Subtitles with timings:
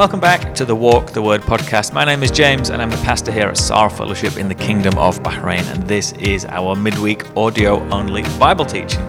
[0.00, 1.92] Welcome back to the Walk the Word podcast.
[1.92, 4.96] My name is James, and I'm the pastor here at Saar Fellowship in the Kingdom
[4.96, 9.06] of Bahrain, and this is our midweek audio only Bible teaching.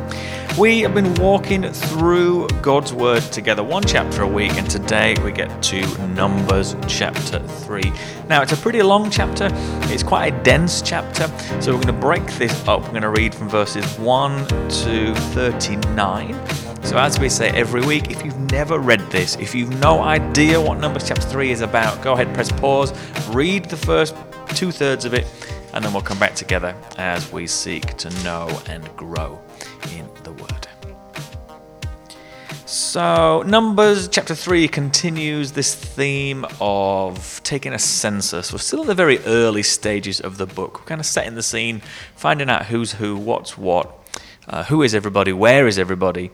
[0.59, 5.31] We have been walking through God's Word together, one chapter a week, and today we
[5.31, 7.83] get to Numbers chapter 3.
[8.27, 9.47] Now, it's a pretty long chapter,
[9.93, 11.29] it's quite a dense chapter,
[11.61, 12.81] so we're going to break this up.
[12.81, 16.70] We're going to read from verses 1 to 39.
[16.83, 20.59] So, as we say every week, if you've never read this, if you've no idea
[20.59, 22.91] what Numbers chapter 3 is about, go ahead, press pause,
[23.29, 24.15] read the first
[24.49, 25.25] two thirds of it,
[25.73, 29.39] and then we'll come back together as we seek to know and grow
[29.95, 30.67] in the Word.
[32.65, 38.53] So, Numbers chapter 3 continues this theme of taking a census.
[38.53, 40.79] We're still in the very early stages of the book.
[40.79, 41.81] We're kind of setting the scene,
[42.15, 43.93] finding out who's who, what's what,
[44.47, 46.31] uh, who is everybody, where is everybody.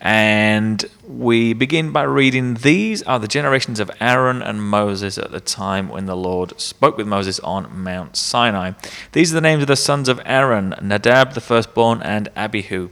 [0.00, 5.40] And we begin by reading These are the generations of Aaron and Moses at the
[5.40, 8.72] time when the Lord spoke with Moses on Mount Sinai.
[9.12, 12.90] These are the names of the sons of Aaron Nadab, the firstborn, and Abihu.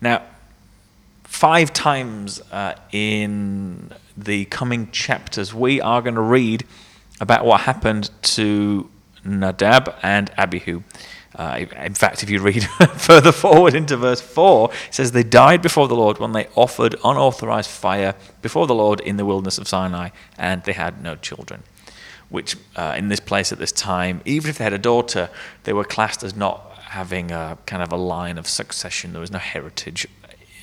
[0.00, 0.22] Now,
[1.24, 6.64] five times uh, in the coming chapters, we are going to read
[7.20, 8.88] about what happened to
[9.24, 10.82] Nadab and Abihu.
[11.34, 12.64] Uh, in fact, if you read
[12.96, 16.96] further forward into verse 4, it says, They died before the Lord when they offered
[17.04, 21.62] unauthorized fire before the Lord in the wilderness of Sinai, and they had no children.
[22.30, 25.30] Which, uh, in this place at this time, even if they had a daughter,
[25.64, 29.12] they were classed as not having a kind of a line of succession.
[29.12, 30.06] There was no heritage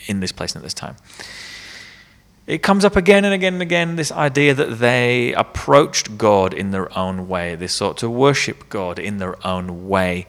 [0.08, 0.96] in this place at this time.
[2.48, 6.70] It comes up again and again and again this idea that they approached God in
[6.70, 7.56] their own way.
[7.56, 10.28] They sought to worship God in their own way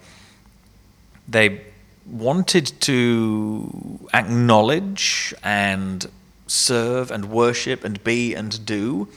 [1.29, 1.61] they
[2.05, 6.07] wanted to acknowledge and
[6.47, 9.09] serve and worship and be and do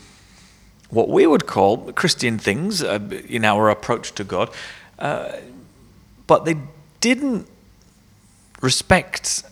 [0.90, 4.50] what we would call Christian things uh, in our approach to God,
[4.98, 5.36] uh,
[6.26, 6.56] but they
[7.00, 7.46] didn't
[8.60, 9.44] respect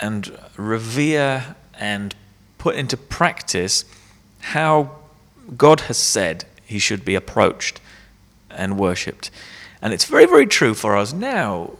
[0.00, 2.14] and revere and
[2.58, 3.84] put into practice
[4.40, 4.90] how
[5.56, 7.80] God has said he should be approached
[8.50, 9.30] and worshipped.
[9.80, 11.72] And it's very, very true for us now.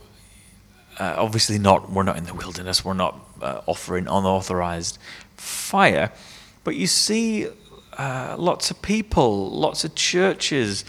[0.98, 2.84] Uh, obviously, not we're not in the wilderness.
[2.84, 4.98] We're not uh, offering unauthorized
[5.36, 6.12] fire,
[6.64, 7.48] but you see
[7.96, 10.84] uh, lots of people, lots of churches,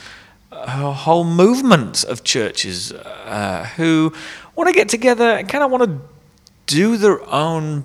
[0.52, 4.14] whole movements of churches uh, who
[4.56, 6.00] want to get together and kind of want to
[6.66, 7.84] do their own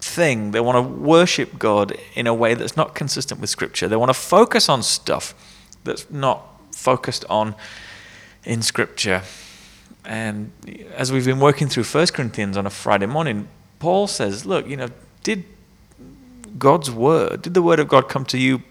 [0.00, 0.50] thing.
[0.50, 3.88] They want to worship God in a way that's not consistent with Scripture.
[3.88, 5.34] They want to focus on stuff
[5.84, 7.54] that's not focused on
[8.44, 9.22] in Scripture.
[10.04, 10.52] And
[10.96, 13.48] as we've been working through 1 Corinthians on a Friday morning,
[13.78, 14.88] Paul says, Look, you know,
[15.22, 15.44] did
[16.58, 18.62] God's word, did the word of God come to you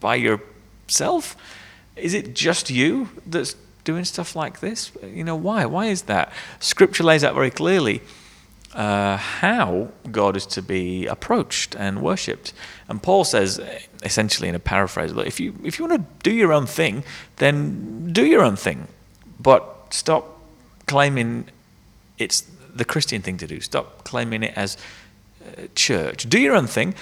[0.00, 1.36] by yourself?
[1.96, 4.92] Is it just you that's doing stuff like this?
[5.02, 5.66] You know, why?
[5.66, 6.32] Why is that?
[6.60, 8.02] Scripture lays out very clearly
[8.74, 12.52] uh, how God is to be approached and worshipped.
[12.88, 13.60] And Paul says,
[14.02, 17.02] essentially in a paraphrase, look, if you, if you want to do your own thing,
[17.36, 18.86] then do your own thing.
[19.38, 20.40] But stop
[20.86, 21.46] claiming
[22.18, 22.42] it's
[22.74, 23.60] the Christian thing to do.
[23.60, 24.76] Stop claiming it as
[25.44, 26.28] uh, church.
[26.28, 26.94] Do your own thing.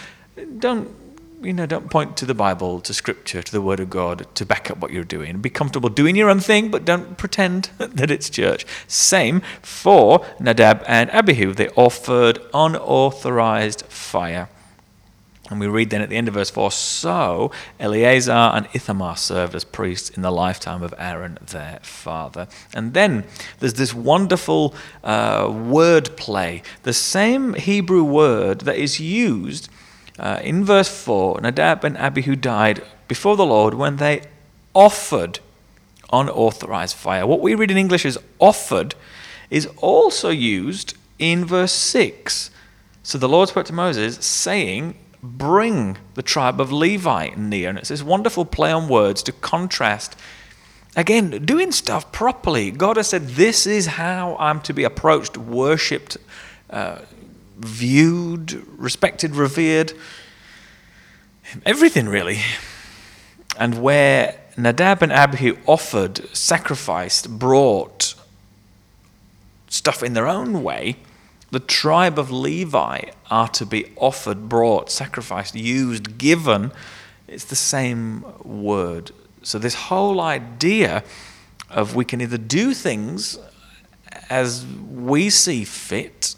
[0.59, 0.95] Don't
[1.43, 1.67] you know?
[1.67, 4.79] Don't point to the Bible, to Scripture, to the Word of God to back up
[4.79, 5.39] what you're doing.
[5.41, 8.67] Be comfortable doing your own thing, but don't pretend that it's church.
[8.89, 11.53] Same for Nadab and Abihu.
[11.53, 14.49] They offered unauthorized fire.
[15.51, 19.55] And we read then at the end of verse 4 So Eleazar and Ithamar served
[19.55, 22.49] as priests in the lifetime of Aaron, their father.
[22.75, 23.25] And then
[23.61, 24.75] there's this wonderful
[25.05, 26.63] uh, word play.
[26.83, 29.69] The same Hebrew word that is used
[30.19, 34.23] uh, in verse 4 Nadab and Abihu died before the Lord when they
[34.75, 35.41] offered
[36.13, 37.27] unauthorized fire.
[37.27, 38.95] What we read in English as offered
[39.51, 42.51] is also used in verse 6.
[43.03, 47.69] So the Lord spoke to Moses, saying, bring the tribe of Levi near.
[47.69, 50.17] And it's this wonderful play on words to contrast,
[50.95, 52.71] again, doing stuff properly.
[52.71, 56.17] God has said, This is how I'm to be approached, worshipped,
[56.71, 57.01] uh,
[57.59, 59.93] viewed, respected, revered.
[61.65, 62.41] Everything, really.
[63.59, 68.15] And where Nadab and Abihu offered, sacrificed, brought
[69.69, 70.97] stuff in their own way,
[71.57, 73.01] the tribe of Levi
[73.31, 76.71] are to be offered, brought, sacrificed, used, given.
[77.29, 79.11] It's the same word.
[79.43, 81.03] So, this whole idea
[81.71, 83.39] of we can either do things
[84.29, 86.37] as we see fit,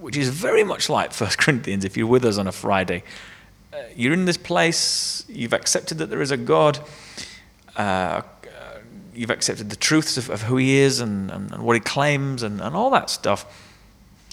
[0.00, 3.02] which is very much like 1 Corinthians, if you're with us on a Friday.
[3.96, 6.78] you're in this place, you've accepted that there is a God,
[7.74, 8.20] uh,
[9.14, 12.42] you've accepted the truths of, of who He is and, and, and what He claims
[12.42, 13.64] and, and all that stuff.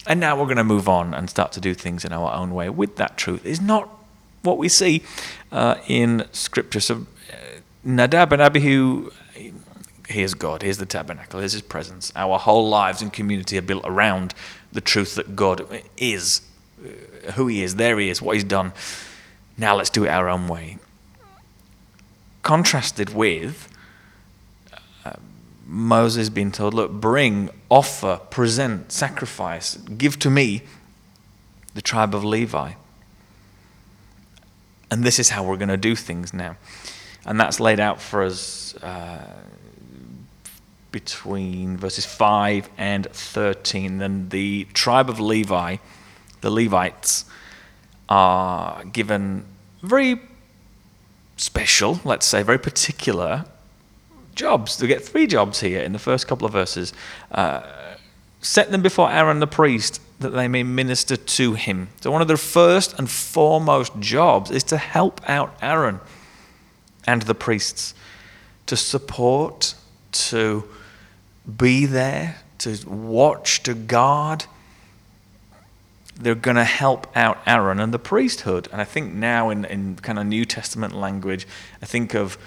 [0.06, 2.54] And now we're going to move on and start to do things in our own
[2.54, 3.44] way with that truth.
[3.44, 3.88] Is not
[4.42, 5.02] what we see
[5.50, 6.80] uh, in Scripture.
[6.80, 7.36] So uh,
[7.84, 9.10] Nadab and Abihu,
[10.08, 12.12] here's God, here's the tabernacle, here's His presence.
[12.14, 14.34] Our whole lives and community are built around
[14.72, 16.42] the truth that God is,
[16.84, 18.72] uh, who He is, there He is, what He's done.
[19.58, 20.78] Now let's do it our own way.
[22.42, 23.68] Contrasted with
[25.66, 30.62] Moses being told, look, bring, offer, present, sacrifice, give to me
[31.74, 32.72] the tribe of Levi.
[34.90, 36.56] And this is how we're going to do things now.
[37.24, 39.26] And that's laid out for us uh,
[40.92, 43.98] between verses 5 and 13.
[43.98, 45.78] Then the tribe of Levi,
[46.42, 47.24] the Levites,
[48.08, 49.44] are given
[49.82, 50.20] very
[51.36, 53.44] special, let's say, very particular
[54.36, 54.76] jobs.
[54.76, 56.92] They get three jobs here in the first couple of verses.
[57.32, 57.62] Uh,
[58.40, 61.88] set them before Aaron the priest that they may minister to him.
[62.00, 66.00] So, one of their first and foremost jobs is to help out Aaron
[67.06, 67.94] and the priests,
[68.66, 69.74] to support,
[70.12, 70.64] to
[71.56, 74.46] be there, to watch, to guard.
[76.18, 78.68] They're going to help out Aaron and the priesthood.
[78.72, 81.46] And I think now, in, in kind of New Testament language,
[81.82, 82.38] I think of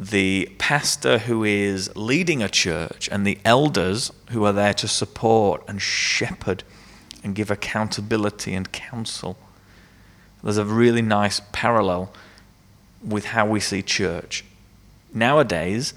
[0.00, 5.62] the pastor who is leading a church and the elders who are there to support
[5.68, 6.64] and shepherd
[7.22, 9.36] and give accountability and counsel.
[10.42, 12.10] There's a really nice parallel
[13.06, 14.42] with how we see church
[15.12, 15.92] nowadays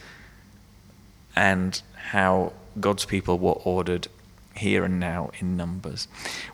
[1.34, 2.52] and how
[2.82, 4.10] God's people were ordered
[4.56, 6.08] here and now in Numbers.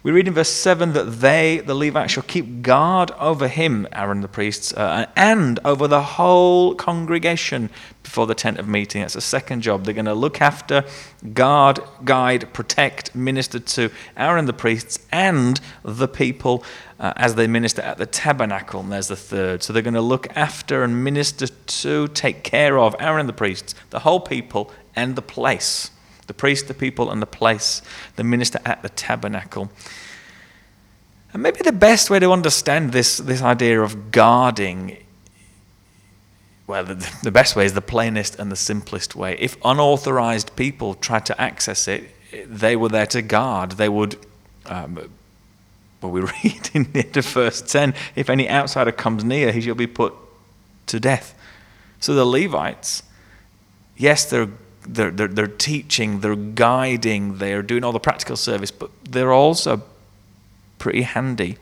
[0.03, 4.21] We read in verse 7 that they, the Levites, shall keep guard over him, Aaron
[4.21, 7.69] the priest, uh, and over the whole congregation
[8.03, 9.01] before the tent of meeting.
[9.01, 9.83] That's a second job.
[9.83, 10.85] They're going to look after,
[11.33, 16.63] guard, guide, protect, minister to Aaron the priests and the people
[16.99, 18.79] uh, as they minister at the tabernacle.
[18.79, 19.61] And there's the third.
[19.61, 23.75] So they're going to look after and minister to, take care of Aaron the priests,
[23.89, 25.91] the whole people, and the place
[26.29, 27.81] the priest, the people, and the place,
[28.15, 29.69] the minister at the tabernacle.
[31.33, 34.97] And maybe the best way to understand this, this idea of guarding,
[36.67, 39.37] well, the, the best way is the plainest and the simplest way.
[39.39, 42.11] If unauthorized people tried to access it,
[42.45, 43.71] they were there to guard.
[43.71, 44.15] They would,
[44.67, 45.09] um,
[45.99, 49.87] well, we read in the verse 10 if any outsider comes near, he shall be
[49.87, 50.13] put
[50.85, 51.33] to death.
[51.99, 53.01] So the Levites,
[53.97, 54.49] yes, they're
[54.93, 59.83] they're, they're, they're teaching, they're guiding, they're doing all the practical service, but they're also
[60.79, 61.57] pretty handy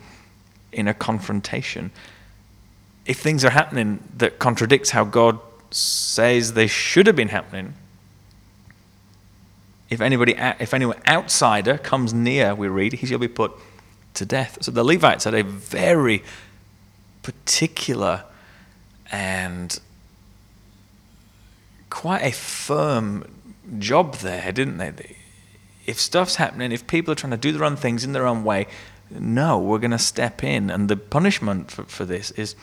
[0.71, 1.91] in a confrontation.
[3.05, 5.39] If things are happening that contradicts how God
[5.71, 7.73] says they should have been happening,
[9.89, 13.51] if anybody, if anyone outsider comes near, we read, he shall be put
[14.15, 14.57] to death.
[14.61, 16.23] So the Levites had a very
[17.23, 18.23] particular
[19.11, 19.79] and
[21.89, 23.23] quite a firm
[23.79, 25.17] job there, didn't they?
[25.85, 28.43] If stuff's happening, if people are trying to do their own things in their own
[28.43, 28.67] way,
[29.09, 30.69] no, we're going to step in.
[30.69, 32.55] And the punishment for, for this is,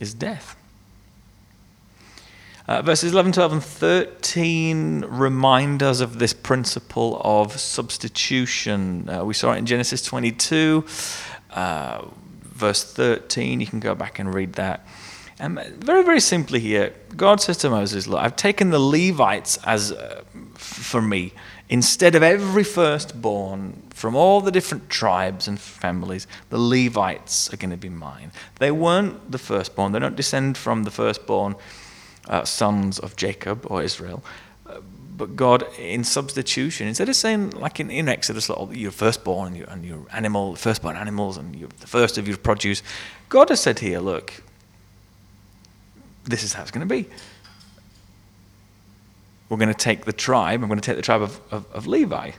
[0.00, 0.56] is death.
[2.66, 9.06] Uh, verses 11, 12, and 13 remind us of this principle of substitution.
[9.06, 10.82] Uh, we saw it in Genesis 22,
[11.50, 12.06] uh,
[12.42, 13.60] verse 13.
[13.60, 14.86] You can go back and read that.
[15.38, 19.92] And very, very simply here, God says to Moses, Look, I've taken the Levites as
[19.92, 20.22] uh,
[20.54, 21.32] for me
[21.68, 26.26] instead of every firstborn from all the different tribes and families.
[26.50, 28.32] The Levites are going to be mine.
[28.58, 31.56] They weren't the firstborn, they don't descend from the firstborn
[32.28, 34.24] uh, sons of Jacob or Israel.
[34.66, 34.80] Uh,
[35.16, 39.64] but God, in substitution, instead of saying, like in, in Exodus, you're firstborn and, you
[39.68, 42.82] and your animal, firstborn animals, and you're the first of your produce,
[43.28, 44.42] God has said here, look,
[46.24, 47.08] this is how it's going to be.
[49.48, 51.86] We're going to take the tribe, I'm going to take the tribe of, of, of
[51.86, 52.32] Levi.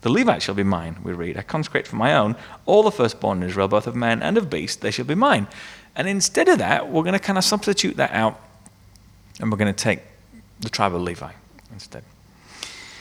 [0.00, 1.36] The Levites shall be mine, we read.
[1.36, 4.48] I consecrate for my own all the firstborn in Israel, both of man and of
[4.48, 5.48] beast, they shall be mine.
[5.96, 8.40] And instead of that, we're going to kind of substitute that out
[9.40, 10.00] and we're going to take
[10.60, 11.32] the tribe of Levi
[11.72, 12.04] instead.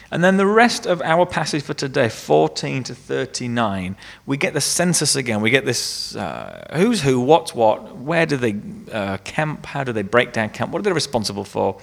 [0.10, 4.62] And then the rest of our passage for today, 14 to 39, we get the
[4.62, 5.42] census again.
[5.42, 8.56] We get this uh, who's who, what's what, where do they
[8.92, 11.80] uh, camp, how do they break down camp, what are they responsible for.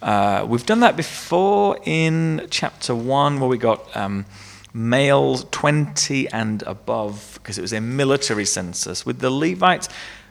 [0.00, 4.24] Uh, we've done that before in chapter 1, where we got um,
[4.72, 9.04] males 20 and above, because it was a military census.
[9.04, 9.88] With the Levites,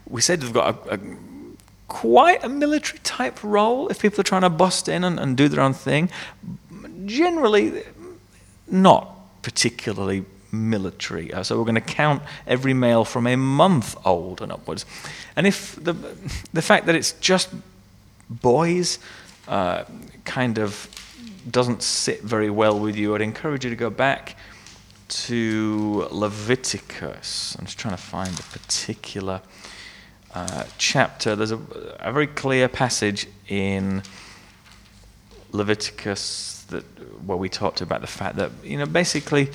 [0.07, 0.99] we said they've got a, a
[1.87, 5.49] quite a military type role if people are trying to bust in and, and do
[5.49, 6.09] their own thing.
[7.09, 7.83] Generally,
[8.67, 11.33] not particularly military.
[11.33, 14.85] Uh, so we're going to count every male from a month old and upwards.
[15.35, 15.93] And if the,
[16.53, 17.49] the fact that it's just
[18.29, 18.99] boys
[19.47, 19.85] uh,
[20.25, 20.87] kind of
[21.49, 24.37] doesn't sit very well with you, I'd encourage you to go back
[25.09, 27.55] to Leviticus.
[27.57, 29.41] I'm just trying to find a particular
[30.33, 31.35] uh, chapter.
[31.35, 31.59] There's a,
[31.99, 34.03] a very clear passage in
[35.51, 36.83] Leviticus that
[37.25, 39.49] where we talked about the fact that you know basically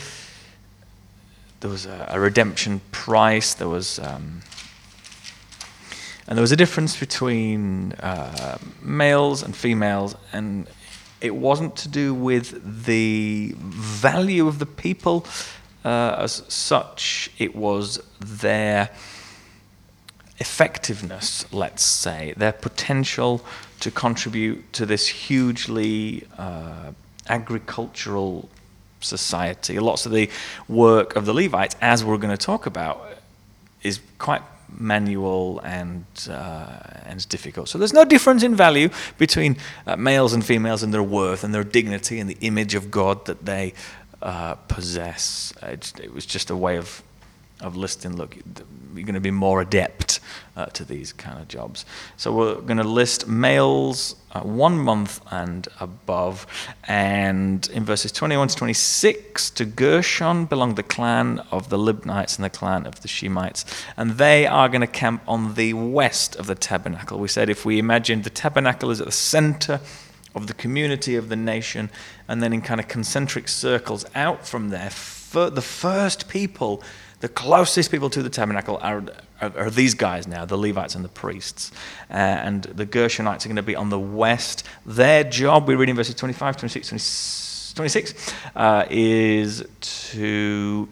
[1.60, 3.54] there was a, a redemption price.
[3.54, 4.42] There was um,
[6.26, 10.66] and there was a difference between uh, males and females, and
[11.20, 15.26] it wasn't to do with the value of the people
[15.84, 17.30] uh, as such.
[17.38, 18.90] It was their
[20.38, 23.44] effectiveness, let's say, their potential
[23.80, 26.92] to contribute to this hugely uh,
[27.28, 28.48] agricultural
[29.00, 29.78] society.
[29.78, 30.30] Lots of the
[30.68, 33.06] work of the Levites, as we're going to talk about,
[33.82, 34.42] is quite
[34.76, 37.68] manual and uh, and difficult.
[37.68, 38.88] So there's no difference in value
[39.18, 42.90] between uh, males and females and their worth and their dignity and the image of
[42.90, 43.74] God that they
[44.22, 45.52] uh, possess.
[45.62, 47.02] It, it was just a way of
[47.60, 50.20] of listing, look, you're going to be more adept
[50.56, 51.84] uh, to these kind of jobs.
[52.16, 56.46] So we're going to list males uh, one month and above.
[56.84, 62.44] And in verses 21 to 26, to Gershon belonged the clan of the Libnites and
[62.44, 63.64] the clan of the Shemites.
[63.96, 67.18] And they are going to camp on the west of the tabernacle.
[67.18, 69.80] We said if we imagine the tabernacle is at the center
[70.34, 71.90] of the community of the nation,
[72.26, 74.90] and then in kind of concentric circles out from there,
[75.34, 76.82] the first people
[77.24, 79.02] the closest people to the tabernacle are,
[79.40, 81.72] are, are these guys now, the Levites and the priests.
[82.10, 84.62] Uh, and the Gershonites are going to be on the west.
[84.84, 90.86] Their job, we read in verses 25, 26, 26 uh, is to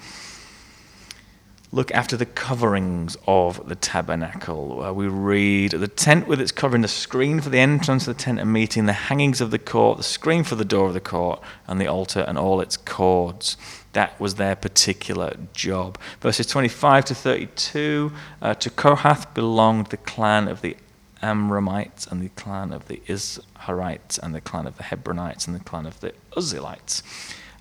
[1.70, 4.82] look after the coverings of the tabernacle.
[4.82, 8.22] Uh, we read the tent with its covering, the screen for the entrance of the
[8.22, 11.00] tent and meeting, the hangings of the court, the screen for the door of the
[11.00, 13.58] court, and the altar and all its cords.
[13.92, 15.98] That was their particular job.
[16.20, 20.76] Verses 25 to 32 uh, To Kohath belonged the clan of the
[21.22, 25.62] Amramites, and the clan of the Izharites, and the clan of the Hebronites, and the
[25.62, 27.02] clan of the Uzzielites.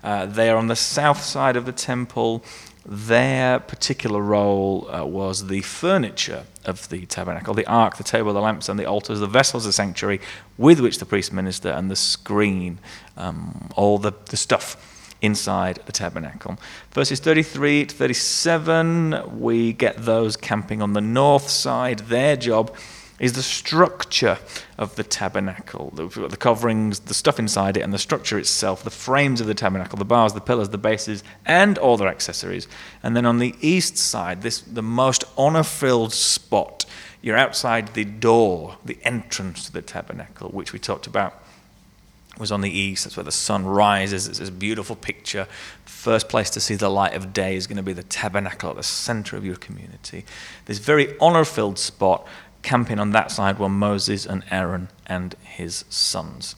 [0.02, 2.42] Uh, they are on the south side of the temple.
[2.84, 8.40] Their particular role uh, was the furniture of the tabernacle the ark, the table, the
[8.40, 10.20] lamps, and the altars, the vessels of the sanctuary
[10.58, 12.80] with which the priest minister, and the screen,
[13.16, 14.76] um, all the, the stuff
[15.22, 16.58] inside the tabernacle.
[16.90, 22.00] Verses 33 to 37, we get those camping on the north side.
[22.00, 22.76] Their job
[23.22, 24.36] is the structure
[24.76, 28.90] of the tabernacle the, the coverings, the stuff inside it, and the structure itself, the
[28.90, 32.66] frames of the tabernacle, the bars, the pillars, the bases, and all their accessories.
[33.00, 36.84] And then on the east side, this the most honor filled spot.
[37.22, 41.41] You're outside the door, the entrance to the tabernacle, which we talked about
[42.38, 43.04] was on the east.
[43.04, 44.26] That's where the sun rises.
[44.26, 45.46] It's this beautiful picture.
[45.84, 48.76] First place to see the light of day is going to be the tabernacle at
[48.76, 50.24] the center of your community.
[50.64, 52.26] This very honor filled spot,
[52.62, 56.56] camping on that side were Moses and Aaron and his sons.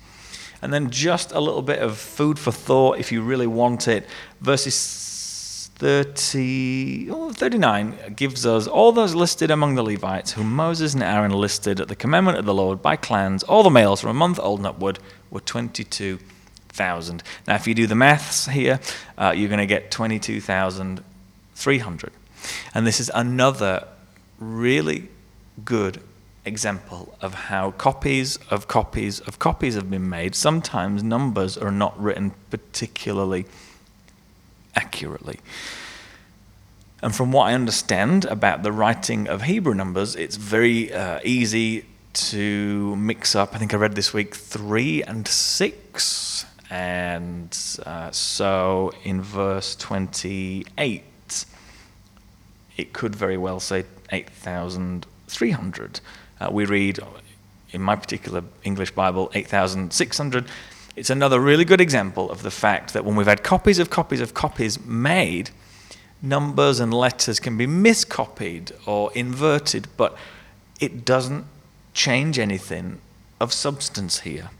[0.62, 4.07] And then just a little bit of food for thought if you really want it.
[4.40, 4.75] Verses
[5.76, 11.33] 30, oh, 39 gives us all those listed among the Levites, whom Moses and Aaron
[11.33, 14.38] listed at the commandment of the Lord by clans, all the males from a month
[14.38, 15.00] old and upward
[15.31, 17.23] were 22,000.
[17.47, 18.78] Now, if you do the maths here,
[19.19, 22.12] uh, you're going to get 22,300.
[22.75, 23.88] And this is another
[24.38, 25.09] really
[25.64, 26.00] good
[26.45, 30.35] example of how copies of copies of copies have been made.
[30.35, 33.47] Sometimes numbers are not written particularly
[34.76, 35.40] accurately.
[37.02, 41.85] And from what I understand about the writing of Hebrew numbers, it's very uh, easy
[42.14, 46.47] to mix up, I think I read this week, three and six.
[46.71, 51.45] And uh, so in verse 28,
[52.76, 56.00] it could very well say 8,300.
[56.40, 57.00] Uh, we read,
[57.73, 60.47] in my particular English Bible, 8,600.
[60.97, 64.21] It's another really good example of the fact that when we've had copies of copies
[64.21, 65.51] of copies made,
[66.23, 70.17] numbers and letters can be miscopied or inverted, but
[70.81, 71.47] it doesn't
[71.93, 73.01] change anything
[73.41, 74.51] of substance here.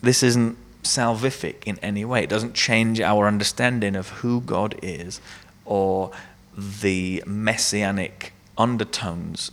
[0.00, 2.22] This isn't salvific in any way.
[2.22, 5.20] It doesn't change our understanding of who God is
[5.64, 6.10] or
[6.56, 9.50] the messianic undertones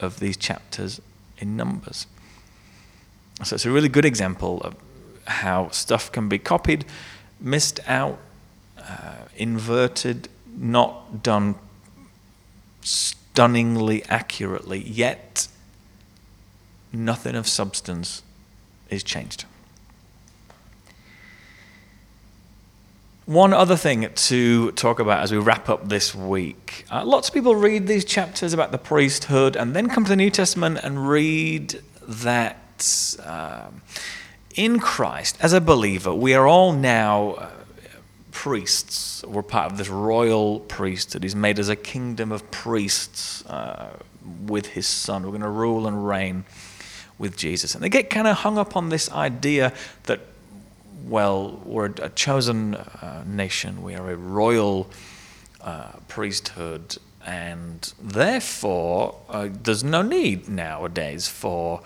[0.00, 1.00] of these chapters
[1.38, 2.06] in Numbers.
[3.44, 4.74] So it's a really good example of
[5.26, 6.84] how stuff can be copied,
[7.40, 8.18] missed out,
[8.78, 11.56] uh, inverted, not done
[12.80, 15.48] stunningly accurately, yet
[16.92, 18.22] nothing of substance
[18.90, 19.44] is changed.
[23.26, 26.84] One other thing to talk about as we wrap up this week.
[26.90, 30.16] Uh, lots of people read these chapters about the priesthood and then come to the
[30.16, 32.58] New Testament and read that
[33.24, 33.82] um,
[34.54, 37.50] in Christ, as a believer, we are all now uh,
[38.30, 39.24] priests.
[39.24, 41.22] We're part of this royal priesthood.
[41.22, 43.96] He's made us a kingdom of priests uh,
[44.46, 45.22] with his son.
[45.22, 46.44] We're going to rule and reign
[47.18, 47.74] with Jesus.
[47.74, 49.72] And they get kind of hung up on this idea
[50.04, 50.20] that
[51.06, 54.88] well, we're a chosen uh, nation, we are a royal
[55.60, 61.82] uh, priesthood, and therefore uh, there's no need nowadays for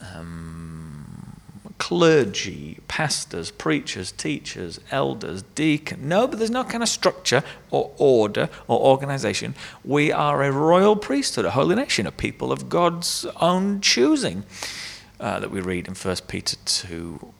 [0.00, 1.40] um,
[1.78, 6.02] clergy, pastors, preachers, teachers, elders, deacons.
[6.02, 9.54] No, but there's no kind of structure or order or organization.
[9.84, 14.44] We are a royal priesthood, a holy nation, a people of God's own choosing.
[15.20, 17.32] Uh, that we read in 1 Peter 2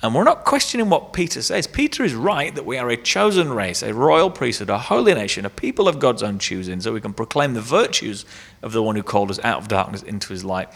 [0.00, 1.66] and we're not questioning what Peter says.
[1.66, 5.44] Peter is right that we are a chosen race, a royal priesthood, a holy nation,
[5.44, 8.24] a people of God's own choosing, so we can proclaim the virtues
[8.62, 10.68] of the one who called us out of darkness into his light.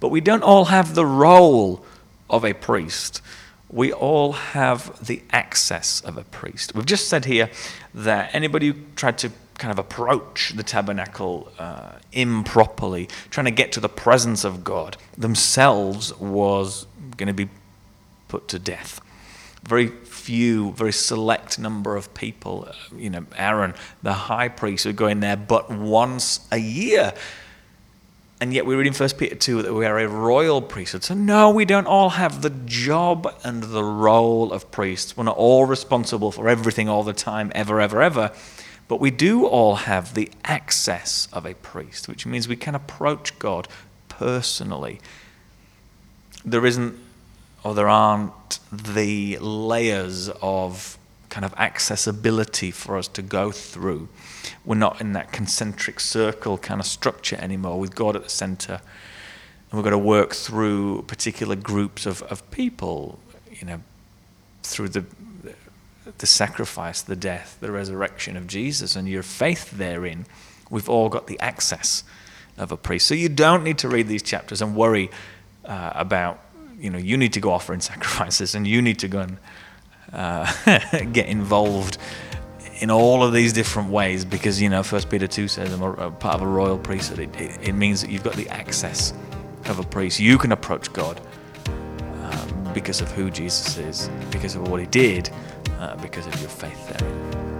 [0.00, 1.84] But we don't all have the role
[2.30, 3.20] of a priest.
[3.70, 6.74] We all have the access of a priest.
[6.74, 7.50] We've just said here
[7.92, 13.72] that anybody who tried to kind of approach the tabernacle uh, improperly, trying to get
[13.72, 17.48] to the presence of God themselves, was going to be
[18.34, 19.00] put to death.
[19.62, 24.96] Very few, very select number of people, uh, you know, Aaron, the high priest, would
[24.96, 27.12] go in there but once a year.
[28.40, 31.04] And yet we read in 1 Peter 2 that we are a royal priesthood.
[31.04, 35.16] So, no, we don't all have the job and the role of priests.
[35.16, 38.32] We're not all responsible for everything all the time, ever, ever, ever.
[38.88, 43.38] But we do all have the access of a priest, which means we can approach
[43.38, 43.68] God
[44.08, 44.98] personally.
[46.44, 47.03] There isn't
[47.64, 50.98] or there aren't the layers of
[51.30, 54.08] kind of accessibility for us to go through.
[54.64, 58.74] We're not in that concentric circle kind of structure anymore with God at the center.
[59.70, 63.18] And we've got to work through particular groups of, of people,
[63.50, 63.80] you know,
[64.62, 65.04] through the,
[66.18, 70.26] the sacrifice, the death, the resurrection of Jesus, and your faith therein.
[70.70, 72.04] We've all got the access
[72.56, 73.06] of a priest.
[73.06, 75.10] So you don't need to read these chapters and worry
[75.64, 76.43] uh, about
[76.84, 79.38] you know, you need to go offering sacrifices and you need to go and
[80.12, 80.52] uh,
[81.12, 81.98] get involved
[82.80, 86.10] in all of these different ways because, you know, First Peter 2 says I'm a,
[86.10, 87.20] part of a royal priesthood.
[87.20, 89.14] It, it, it, means that you've got the access
[89.66, 90.20] of a priest.
[90.20, 91.20] You can approach God
[92.22, 95.30] um, because of who Jesus is, because of what he did,
[95.78, 97.54] uh, because of your faith there.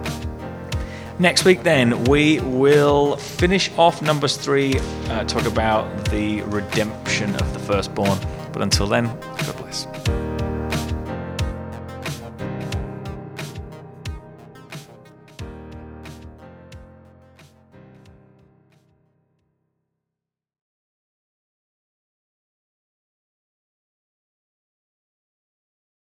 [1.21, 7.53] Next week, then, we will finish off Numbers 3, uh, talk about the redemption of
[7.53, 8.19] the firstborn.
[8.55, 9.64] But until then.